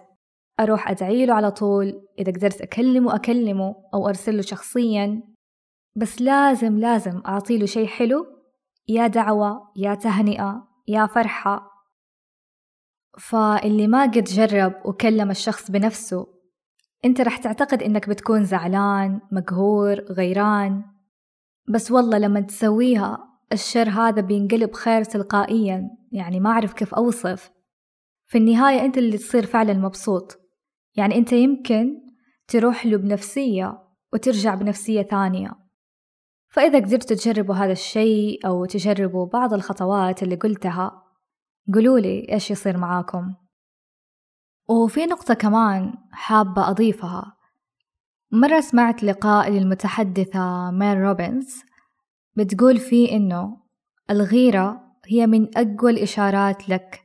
أروح 0.60 0.90
أدعي 0.90 1.26
له 1.26 1.34
على 1.34 1.52
طول 1.52 2.08
إذا 2.20 2.32
قدرت 2.32 2.62
أكلمه 2.62 3.16
أكلمه 3.16 3.76
أو 3.94 4.08
أرسله 4.10 4.42
شخصيا. 4.42 5.24
بس 5.96 6.22
لازم 6.22 6.80
لازم 6.80 7.22
أعطيله 7.26 7.66
شيء 7.66 7.88
حلو 7.88 8.26
يا 8.88 9.08
دعوة 9.08 9.72
يا 9.76 9.96
تهنئة 9.96 10.73
يا 10.88 11.06
فرحة. 11.06 11.70
فاللي 13.20 13.88
ما 13.88 14.04
قد 14.04 14.24
جرب 14.24 14.74
وكلم 14.86 15.32
الشخص 15.32 15.72
بنفسه 15.72 16.28
أنت 17.06 17.22
رح 17.22 17.38
تعتقد 17.38 17.84
إنك 17.84 18.10
بتكون 18.10 18.44
زعلان 18.44 19.22
مقهور 19.32 20.00
غيران. 20.00 20.84
بس 21.70 21.92
والله 21.92 22.18
لما 22.18 22.42
تسويها 22.42 23.40
الشر 23.54 23.90
هذا 23.90 24.22
بينقلب 24.22 24.74
خير 24.74 25.04
تلقائيا. 25.04 25.90
يعني 26.12 26.40
ما 26.40 26.50
أعرف 26.50 26.74
كيف 26.74 26.94
أوصف. 26.94 27.52
في 28.26 28.38
النهاية 28.38 28.86
أنت 28.86 28.98
اللي 28.98 29.18
تصير 29.18 29.46
فعلا 29.46 29.74
مبسوط. 29.74 30.40
يعني 30.96 31.16
أنت 31.16 31.34
يمكن 31.34 32.02
تروح 32.48 32.86
له 32.86 32.98
بنفسية 32.98 33.84
وترجع 34.14 34.56
بنفسية 34.56 35.02
ثانية. 35.02 35.63
فإذا 36.54 36.80
قدرتوا 36.80 37.16
تجربوا 37.16 37.56
هذا 37.56 37.72
الشيء 37.72 38.48
أو 38.48 38.66
تجربوا 38.66 39.26
بعض 39.26 39.54
الخطوات 39.54 40.24
اللي 40.24 40.36
قلتها 40.36 41.04
قولولي 41.74 42.28
إيش 42.32 42.52
يصير 42.52 42.78
معاكم. 42.78 43.34
وفي 44.70 45.06
نقطة 45.06 45.34
كمان 45.34 45.94
حابة 46.12 46.70
أضيفها. 46.70 47.38
مرة 48.32 48.60
سمعت 48.60 49.04
لقاء 49.04 49.50
للمتحدثة 49.50 50.72
مير 50.72 50.98
روبنز 50.98 51.64
بتقول 52.36 52.78
فيه 52.78 53.12
إنه 53.12 53.58
الغيرة 54.10 54.84
هي 55.06 55.28
من 55.28 55.58
أقوى 55.58 55.92
الإشارات 55.92 56.70
لك 56.70 57.04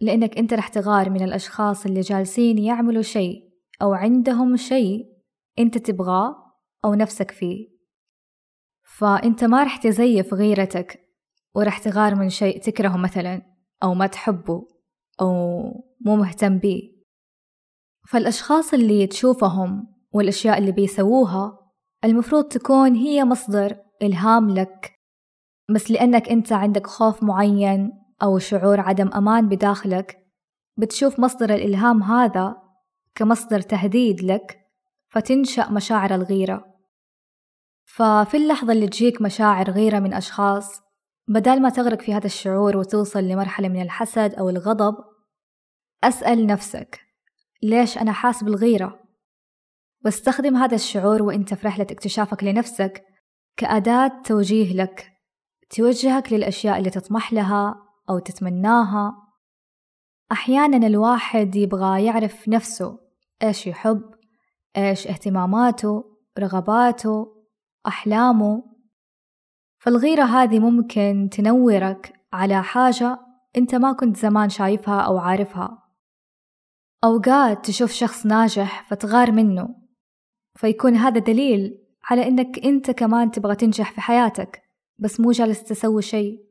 لأنك 0.00 0.38
أنت 0.38 0.54
رح 0.54 0.68
تغار 0.68 1.10
من 1.10 1.22
الأشخاص 1.22 1.86
اللي 1.86 2.00
جالسين 2.00 2.58
يعملوا 2.58 3.02
شيء 3.02 3.42
أو 3.82 3.94
عندهم 3.94 4.56
شيء 4.56 5.06
أنت 5.58 5.78
تبغاه 5.78 6.36
أو 6.84 6.94
نفسك 6.94 7.30
فيه. 7.30 7.75
فأنت 8.86 9.44
ما 9.44 9.62
رح 9.62 9.76
تزيف 9.76 10.34
غيرتك 10.34 11.00
ورح 11.54 11.78
تغار 11.78 12.14
من 12.14 12.30
شيء 12.30 12.60
تكرهه 12.60 12.96
مثلا 12.96 13.42
أو 13.82 13.94
ما 13.94 14.06
تحبه 14.06 14.68
أو 15.20 15.30
مو 16.00 16.16
مهتم 16.16 16.58
بيه. 16.58 16.96
فالأشخاص 18.08 18.74
اللي 18.74 19.06
تشوفهم 19.06 19.94
والأشياء 20.12 20.58
اللي 20.58 20.72
بيسووها 20.72 21.58
المفروض 22.04 22.44
تكون 22.44 22.94
هي 22.94 23.24
مصدر 23.24 23.76
إلهام 24.02 24.50
لك 24.50 24.92
بس 25.74 25.90
لأنك 25.90 26.28
أنت 26.28 26.52
عندك 26.52 26.86
خوف 26.86 27.22
معين 27.22 27.92
أو 28.22 28.38
شعور 28.38 28.80
عدم 28.80 29.08
أمان 29.08 29.48
بداخلك 29.48 30.26
بتشوف 30.76 31.20
مصدر 31.20 31.54
الإلهام 31.54 32.02
هذا 32.02 32.56
كمصدر 33.14 33.60
تهديد 33.60 34.22
لك 34.22 34.58
فتنشأ 35.08 35.70
مشاعر 35.70 36.14
الغيرة. 36.14 36.75
ففي 37.86 38.36
اللحظة 38.36 38.72
اللي 38.72 38.88
تجيك 38.88 39.22
مشاعر 39.22 39.70
غيرة 39.70 39.98
من 39.98 40.14
أشخاص 40.14 40.80
بدل 41.28 41.62
ما 41.62 41.68
تغرق 41.68 42.00
في 42.00 42.14
هذا 42.14 42.26
الشعور 42.26 42.76
وتوصل 42.76 43.24
لمرحلة 43.24 43.68
من 43.68 43.82
الحسد 43.82 44.34
أو 44.34 44.48
الغضب 44.48 44.94
أسأل 46.04 46.46
نفسك 46.46 47.00
ليش 47.62 47.98
أنا 47.98 48.12
حاس 48.12 48.44
بالغيرة؟ 48.44 49.00
واستخدم 50.04 50.56
هذا 50.56 50.74
الشعور 50.74 51.22
وإنت 51.22 51.54
في 51.54 51.66
رحلة 51.66 51.86
اكتشافك 51.90 52.44
لنفسك 52.44 53.04
كأداة 53.56 54.22
توجيه 54.24 54.74
لك 54.74 55.12
توجهك 55.70 56.32
للأشياء 56.32 56.78
اللي 56.78 56.90
تطمح 56.90 57.32
لها 57.32 57.74
أو 58.10 58.18
تتمناها 58.18 59.14
أحيانا 60.32 60.86
الواحد 60.86 61.56
يبغى 61.56 62.04
يعرف 62.04 62.48
نفسه 62.48 62.98
إيش 63.42 63.66
يحب 63.66 64.02
إيش 64.76 65.06
اهتماماته 65.06 66.04
رغباته 66.38 67.35
أحلامه. 67.86 68.64
فالغيرة 69.78 70.22
هذه 70.24 70.58
ممكن 70.58 71.28
تنورك 71.32 72.20
على 72.32 72.62
حاجة 72.62 73.18
أنت 73.56 73.74
ما 73.74 73.92
كنت 73.92 74.16
زمان 74.16 74.48
شايفها 74.48 75.00
أو 75.00 75.18
عارفها. 75.18 75.82
أوقات 77.04 77.66
تشوف 77.66 77.92
شخص 77.92 78.26
ناجح 78.26 78.82
فتغار 78.88 79.32
منه 79.32 79.68
فيكون 80.54 80.94
هذا 80.94 81.18
دليل 81.18 81.78
على 82.10 82.28
إنك 82.28 82.58
أنت 82.64 82.90
كمان 82.90 83.30
تبغى 83.30 83.54
تنجح 83.54 83.92
في 83.92 84.00
حياتك 84.00 84.62
بس 84.98 85.20
مو 85.20 85.30
جالس 85.30 85.64
تسوي 85.64 86.02
شيء. 86.02 86.46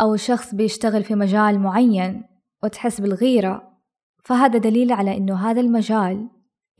أو 0.00 0.16
شخص 0.16 0.54
بيشتغل 0.54 1.04
في 1.04 1.14
مجال 1.14 1.58
معين 1.58 2.24
وتحس 2.62 3.00
بالغيرة 3.00 3.76
فهذا 4.24 4.58
دليل 4.58 4.92
على 4.92 5.16
إنه 5.16 5.50
هذا 5.50 5.60
المجال 5.60 6.28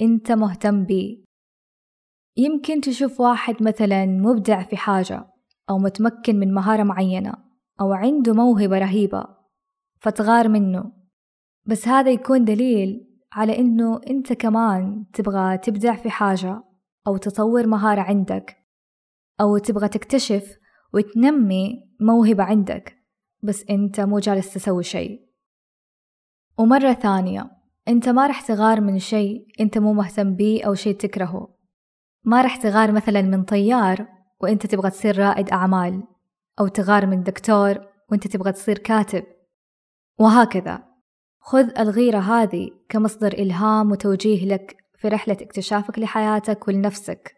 أنت 0.01 0.33
مهتم 0.33 0.85
بيه 0.85 1.26
يمكن 2.37 2.81
تشوف 2.81 3.20
واحد 3.20 3.62
مثلا 3.62 4.07
مبدع 4.07 4.62
في 4.62 4.77
حاجة 4.77 5.27
أو 5.70 5.79
متمكن 5.79 6.37
من 6.37 6.55
مهارة 6.55 6.83
معينة 6.83 7.33
أو 7.81 7.92
عنده 7.92 8.35
موهبة 8.35 8.79
رهيبة 8.79 9.25
فتغار 10.01 10.49
منه. 10.49 10.92
بس 11.64 11.88
هذا 11.88 12.11
يكون 12.11 12.44
دليل 12.44 13.07
على 13.33 13.59
إنه 13.59 14.01
أنت 14.11 14.33
كمان 14.33 15.05
تبغى 15.12 15.59
تبدع 15.59 15.96
في 15.96 16.11
حاجة 16.11 16.62
أو 17.07 17.16
تطور 17.16 17.66
مهارة 17.66 18.01
عندك 18.01 18.57
أو 19.40 19.59
تبغى 19.59 19.88
تكتشف 19.88 20.59
وتنمي 20.94 21.90
موهبة 22.01 22.44
عندك. 22.44 22.96
بس 23.42 23.64
أنت 23.70 24.01
مو 24.01 24.18
جالس 24.18 24.55
تسوي 24.55 24.83
شيء. 24.83 25.27
ومرة 26.59 26.92
ثانية 26.92 27.51
أنت 27.88 28.09
ما 28.09 28.27
رح 28.27 28.40
تغار 28.40 28.81
من 28.81 28.99
شيء 28.99 29.46
أنت 29.61 29.79
مو 29.79 29.92
مهتم 29.92 30.35
بيه 30.35 30.66
أو 30.66 30.75
شيء 30.75 30.94
تكرهه. 30.96 31.56
ما 32.27 32.43
رح 32.43 32.57
تغار 32.57 32.93
مثلا 32.93 33.23
من 33.23 33.43
طيار 33.43 34.07
وأنت 34.41 34.67
تبغى 34.67 34.91
تصير 34.91 35.19
رائد 35.19 35.51
أعمال 35.51 36.03
أو 36.61 36.69
تغار 36.69 37.07
من 37.07 37.23
دكتور 37.23 37.79
وأنت 38.11 38.27
تبغى 38.27 38.53
تصير 38.53 38.79
كاتب. 38.79 39.25
وهكذا. 40.19 40.85
خذ 41.41 41.79
الغيرة 41.79 42.19
هذه 42.19 42.71
كمصدر 42.89 43.33
إلهام 43.33 43.91
وتوجيه 43.91 44.47
لك 44.47 44.77
في 44.99 45.09
رحلة 45.09 45.37
اكتشافك 45.41 45.99
لحياتك 45.99 46.69
ولنفسك. 46.69 47.37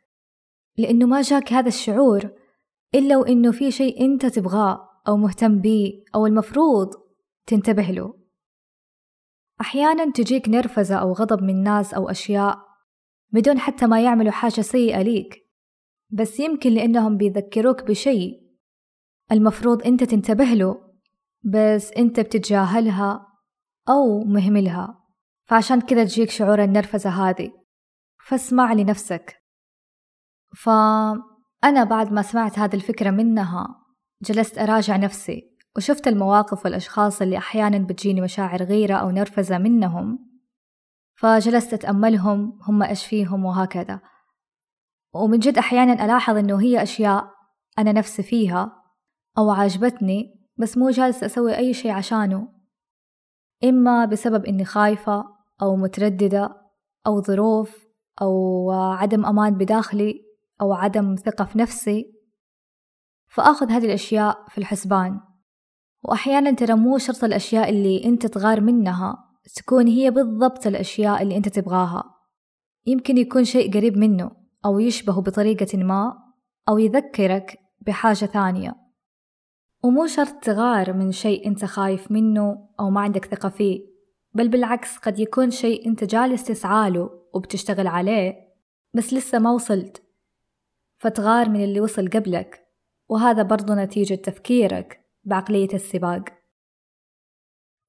لأنه 0.76 1.06
ما 1.06 1.22
جاك 1.22 1.52
هذا 1.52 1.68
الشعور 1.68 2.30
إلا 2.94 3.16
وإنه 3.16 3.52
في 3.52 3.70
شيء 3.70 4.04
أنت 4.04 4.26
تبغاه 4.26 4.88
أو 5.08 5.16
مهتم 5.16 5.60
بيه 5.60 6.04
أو 6.14 6.26
المفروض 6.26 6.90
تنتبه 7.46 7.90
له. 7.90 8.14
أحيانا 9.60 10.12
تجيك 10.12 10.48
نرفزة 10.48 10.96
أو 10.96 11.12
غضب 11.12 11.42
من 11.42 11.62
ناس 11.62 11.94
أو 11.94 12.10
أشياء 12.10 12.67
بدون 13.30 13.58
حتى 13.58 13.86
ما 13.86 14.02
يعملوا 14.02 14.32
حاجة 14.32 14.60
سيئة 14.60 15.02
ليك. 15.02 15.48
بس 16.10 16.40
يمكن 16.40 16.70
لأنهم 16.70 17.16
بيذكروك 17.16 17.82
بشيء. 17.84 18.48
المفروض 19.32 19.86
أنت 19.86 20.04
تنتبه 20.04 20.44
له 20.44 20.88
بس 21.42 21.92
أنت 21.92 22.20
بتتجاهلها 22.20 23.26
أو 23.88 24.24
مهملها. 24.24 25.04
فعشان 25.44 25.80
كذا 25.80 26.04
تجيك 26.04 26.30
شعور 26.30 26.64
النرفزة 26.64 27.10
هذه. 27.10 27.50
فاسمع 28.26 28.72
لنفسك. 28.72 29.36
فأنا 30.56 31.84
بعد 31.84 32.12
ما 32.12 32.22
سمعت 32.22 32.58
هذه 32.58 32.74
الفكرة 32.74 33.10
منها 33.10 33.84
جلست 34.22 34.58
أراجع 34.58 34.96
نفسي 34.96 35.58
وشفت 35.76 36.08
المواقف 36.08 36.64
والأشخاص 36.64 37.22
اللي 37.22 37.38
أحيانا 37.38 37.78
بتجيني 37.78 38.20
مشاعر 38.20 38.62
غيرة 38.62 38.94
أو 38.94 39.10
نرفزة 39.10 39.58
منهم. 39.58 40.27
فجلست 41.18 41.74
أتأملهم 41.74 42.58
هم 42.62 42.82
إيش 42.82 43.06
فيهم 43.06 43.44
وهكذا. 43.44 44.00
ومن 45.14 45.38
جد 45.38 45.58
أحيانا 45.58 46.04
ألاحظ 46.04 46.36
إنه 46.36 46.60
هي 46.60 46.82
أشياء 46.82 47.30
أنا 47.78 47.92
نفسي 47.92 48.22
فيها 48.22 48.82
أو 49.38 49.50
عاجبتني 49.50 50.48
بس 50.56 50.78
مو 50.78 50.90
جالسة 50.90 51.26
أسوي 51.26 51.56
أي 51.56 51.74
شي 51.74 51.90
عشانه. 51.90 52.48
إما 53.64 54.04
بسبب 54.04 54.44
إني 54.44 54.64
خايفة 54.64 55.24
أو 55.62 55.76
مترددة 55.76 56.56
أو 57.06 57.22
ظروف 57.22 57.86
أو 58.22 58.70
عدم 58.70 59.26
أمان 59.26 59.54
بداخلي 59.54 60.14
أو 60.60 60.72
عدم 60.72 61.14
ثقة 61.14 61.44
في 61.44 61.58
نفسي. 61.58 62.12
فآخذ 63.28 63.70
هذه 63.70 63.86
الأشياء 63.86 64.44
في 64.48 64.58
الحسبان. 64.58 65.20
وأحيانا 66.04 66.50
ترى 66.50 66.74
مو 66.74 66.98
شرط 66.98 67.24
الأشياء 67.24 67.70
اللي 67.70 68.04
أنت 68.04 68.26
تغار 68.26 68.60
منها 68.60 69.27
تكون 69.54 69.86
هي 69.86 70.10
بالضبط 70.10 70.66
الأشياء 70.66 71.22
اللي 71.22 71.36
أنت 71.36 71.48
تبغاها. 71.48 72.14
يمكن 72.86 73.18
يكون 73.18 73.44
شيء 73.44 73.72
قريب 73.74 73.96
منه 73.96 74.30
أو 74.64 74.78
يشبهه 74.78 75.20
بطريقة 75.20 75.78
ما 75.78 76.18
أو 76.68 76.78
يذكرك 76.78 77.58
بحاجة 77.80 78.26
ثانية. 78.26 78.76
ومو 79.82 80.06
شرط 80.06 80.44
تغار 80.44 80.92
من 80.92 81.12
شيء 81.12 81.46
أنت 81.46 81.64
خايف 81.64 82.12
منه 82.12 82.68
أو 82.80 82.90
ما 82.90 83.00
عندك 83.00 83.24
ثقة 83.24 83.48
فيه 83.48 83.80
بل 84.34 84.48
بالعكس 84.48 84.96
قد 84.96 85.18
يكون 85.18 85.50
شيء 85.50 85.86
أنت 85.86 86.04
جالس 86.04 86.44
تسعاله 86.44 87.10
وبتشتغل 87.34 87.86
عليه 87.86 88.34
بس 88.94 89.12
لسه 89.12 89.38
ما 89.38 89.50
وصلت. 89.50 90.02
فتغار 90.98 91.48
من 91.48 91.64
اللي 91.64 91.80
وصل 91.80 92.08
قبلك 92.08 92.68
وهذا 93.08 93.42
برضو 93.42 93.74
نتيجة 93.74 94.14
تفكيرك 94.14 95.00
بعقلية 95.24 95.74
السباق. 95.74 96.37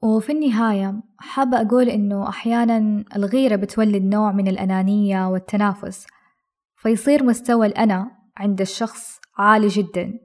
وفي 0.02 0.32
النهاية 0.32 1.04
حابة 1.18 1.62
أقول 1.62 1.90
إنه 1.90 2.30
أحيانا 2.30 3.06
الغيرة 3.16 3.56
بتولد 3.56 4.04
نوع 4.04 4.32
من 4.32 4.48
الأنانية 4.48 5.28
والتنافس 5.28 6.08
فيصير 6.76 7.24
مستوى 7.24 7.68
الأنا 7.68 8.12
عند 8.38 8.62
الشخص 8.62 9.20
عالي 9.38 9.68
جدا. 9.68 10.20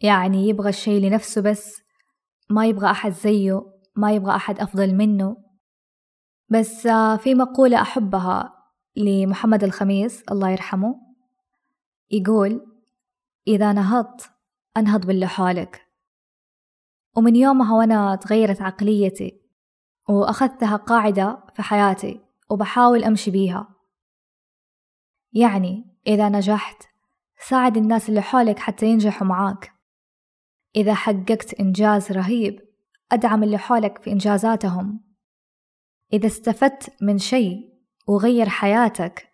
يعني 0.00 0.48
يبغى 0.48 0.68
الشي 0.68 1.00
لنفسه 1.00 1.40
بس 1.42 1.82
ما 2.50 2.66
يبغى 2.66 2.90
أحد 2.90 3.12
زيه 3.12 3.60
ما 3.96 4.12
يبغى 4.12 4.36
أحد 4.36 4.60
أفضل 4.60 4.94
منه. 4.94 5.36
بس 6.48 6.86
آه، 6.86 7.16
في 7.16 7.34
مقولة 7.34 7.82
أحبها 7.82 8.52
لمحمد 8.96 9.64
الخميس 9.64 10.22
الله 10.30 10.50
يرحمه 10.50 10.94
يقول 12.10 12.66
إذا 13.48 13.72
نهضت 13.72 14.30
أنهض 14.76 15.06
باللي 15.06 15.26
حولك. 15.26 15.83
ومن 17.16 17.36
يومها 17.36 17.76
وأنا 17.76 18.16
تغيرت 18.16 18.62
عقليتي 18.62 19.40
وأخذتها 20.08 20.76
قاعدة 20.76 21.44
في 21.54 21.62
حياتي 21.62 22.20
وبحاول 22.50 23.04
أمشي 23.04 23.30
بيها. 23.30 23.74
يعني 25.32 25.98
إذا 26.06 26.28
نجحت 26.28 26.82
ساعد 27.48 27.76
الناس 27.76 28.08
اللي 28.08 28.20
حولك 28.20 28.58
حتى 28.58 28.86
ينجحوا 28.86 29.26
معاك. 29.26 29.72
إذا 30.76 30.94
حققت 30.94 31.54
إنجاز 31.60 32.12
رهيب 32.12 32.60
أدعم 33.12 33.42
اللي 33.42 33.58
حولك 33.58 34.02
في 34.02 34.12
إنجازاتهم. 34.12 35.04
إذا 36.12 36.26
استفدت 36.26 37.02
من 37.02 37.18
شيء 37.18 37.74
وغير 38.06 38.48
حياتك 38.48 39.28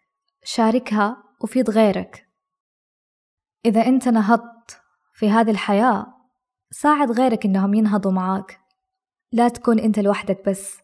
شاركها 0.44 1.22
وفيد 1.40 1.70
غيرك 1.70 2.26
إذا 3.64 3.86
أنت 3.86 4.08
نهضت 4.08 4.80
في 5.14 5.30
هذه 5.30 5.50
الحياة 5.50 6.19
ساعد 6.72 7.10
غيرك 7.10 7.44
إنهم 7.44 7.74
ينهضوا 7.74 8.12
معاك. 8.12 8.60
لا 9.32 9.48
تكون 9.48 9.78
أنت 9.78 9.98
لوحدك 9.98 10.48
بس. 10.48 10.78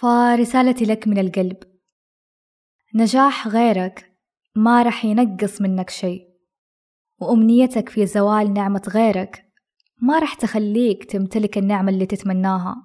فرسالتي 0.00 0.84
لك 0.84 1.08
من 1.08 1.18
القلب. 1.18 1.58
نجاح 2.94 3.48
غيرك 3.48 4.18
ما 4.56 4.82
رح 4.82 5.04
ينقص 5.04 5.60
منك 5.60 5.90
شيء. 5.90 6.28
وأمنيتك 7.20 7.88
في 7.88 8.06
زوال 8.06 8.52
نعمة 8.52 8.82
غيرك 8.88 9.44
ما 10.02 10.18
رح 10.18 10.34
تخليك 10.34 11.04
تمتلك 11.04 11.58
النعمة 11.58 11.90
اللي 11.90 12.06
تتمناها. 12.06 12.76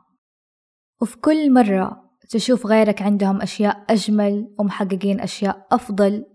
وفي 1.02 1.18
كل 1.18 1.54
مرة 1.54 2.12
تشوف 2.30 2.66
غيرك 2.66 3.02
عندهم 3.02 3.42
أشياء 3.42 3.86
أجمل 3.90 4.56
ومحققين 4.60 5.22
أشياء 5.22 5.68
أفضل 5.72 6.26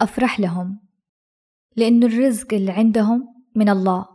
أفرح 0.00 0.40
لهم. 0.40 0.80
لأن 1.76 2.02
الرزق 2.02 2.54
اللي 2.54 2.72
عندهم 2.72 3.34
من 3.56 3.68
الله. 3.68 4.13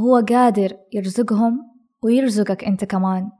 هو 0.00 0.24
قادر 0.28 0.76
يرزقهم 0.92 1.70
ويرزقك 2.02 2.64
أنت 2.64 2.84
كمان. 2.84 3.30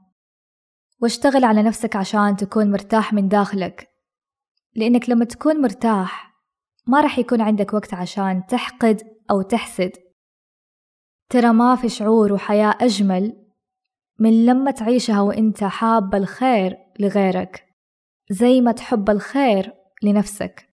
واشتغل 1.01 1.43
على 1.43 1.63
نفسك 1.63 1.95
عشان 1.95 2.35
تكون 2.35 2.71
مرتاح 2.71 3.13
من 3.13 3.27
داخلك 3.27 3.87
لأنك 4.75 5.09
لما 5.09 5.25
تكون 5.25 5.61
مرتاح 5.61 6.31
ما 6.87 7.01
رح 7.01 7.19
يكون 7.19 7.41
عندك 7.41 7.73
وقت 7.73 7.93
عشان 7.93 8.43
تحقد 8.49 9.01
أو 9.31 9.41
تحسد. 9.41 9.91
ترى 11.29 11.53
ما 11.53 11.75
في 11.75 11.89
شعور 11.89 12.33
وحياة 12.33 12.77
أجمل 12.81 13.47
من 14.19 14.45
لما 14.45 14.71
تعيشها 14.71 15.21
وإنت 15.21 15.63
حاب 15.63 16.15
الخير 16.15 16.77
لغيرك 16.99 17.65
زي 18.29 18.61
ما 18.61 18.71
تحب 18.71 19.09
الخير 19.09 19.73
لنفسك. 20.03 20.67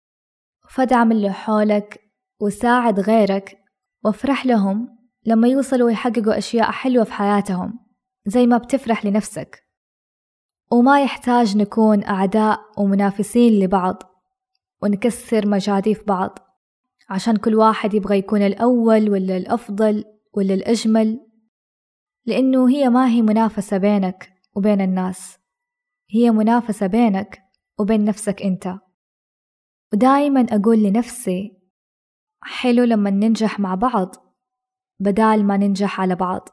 فدعم 0.69 1.11
اللي 1.11 1.33
حولك 1.33 1.99
وساعد 2.41 2.99
غيرك 2.99 3.57
وافرح 4.03 4.45
لهم 4.45 4.94
لما 5.25 5.47
يوصلوا 5.47 5.91
يحققوا 5.91 6.37
أشياء 6.37 6.71
حلوة 6.71 7.03
في 7.03 7.13
حياتهم 7.13 7.79
زي 8.25 8.47
ما 8.47 8.57
بتفرح 8.57 9.05
لنفسك. 9.05 9.65
وما 10.71 11.03
يحتاج 11.03 11.57
نكون 11.57 12.03
أعداء 12.03 12.59
ومنافسين 12.77 13.59
لبعض 13.59 14.03
ونكسر 14.83 15.47
مجاديف 15.47 16.03
بعض 16.07 16.39
عشان 17.09 17.35
كل 17.35 17.55
واحد 17.55 17.93
يبغى 17.93 18.17
يكون 18.17 18.41
الأول 18.41 19.09
ولا 19.09 19.37
الأفضل 19.37 20.03
ولا 20.33 20.53
الأجمل 20.53 21.19
لأنه 22.25 22.69
هي 22.69 22.89
ما 22.89 23.07
هي 23.07 23.21
منافسة 23.21 23.77
بينك 23.77 24.33
وبين 24.55 24.81
الناس. 24.81 25.37
هي 26.09 26.31
منافسة 26.31 26.87
بينك 26.87 27.41
وبين 27.79 28.05
نفسك 28.05 28.41
أنت. 28.41 28.73
ودايما 29.93 30.45
أقول 30.51 30.83
لنفسي 30.83 31.57
حلو 32.41 32.83
لما 32.83 33.09
ننجح 33.09 33.59
مع 33.59 33.75
بعض 33.75 34.24
بدال 34.99 35.45
ما 35.45 35.57
ننجح 35.57 36.01
على 36.01 36.15
بعض. 36.15 36.49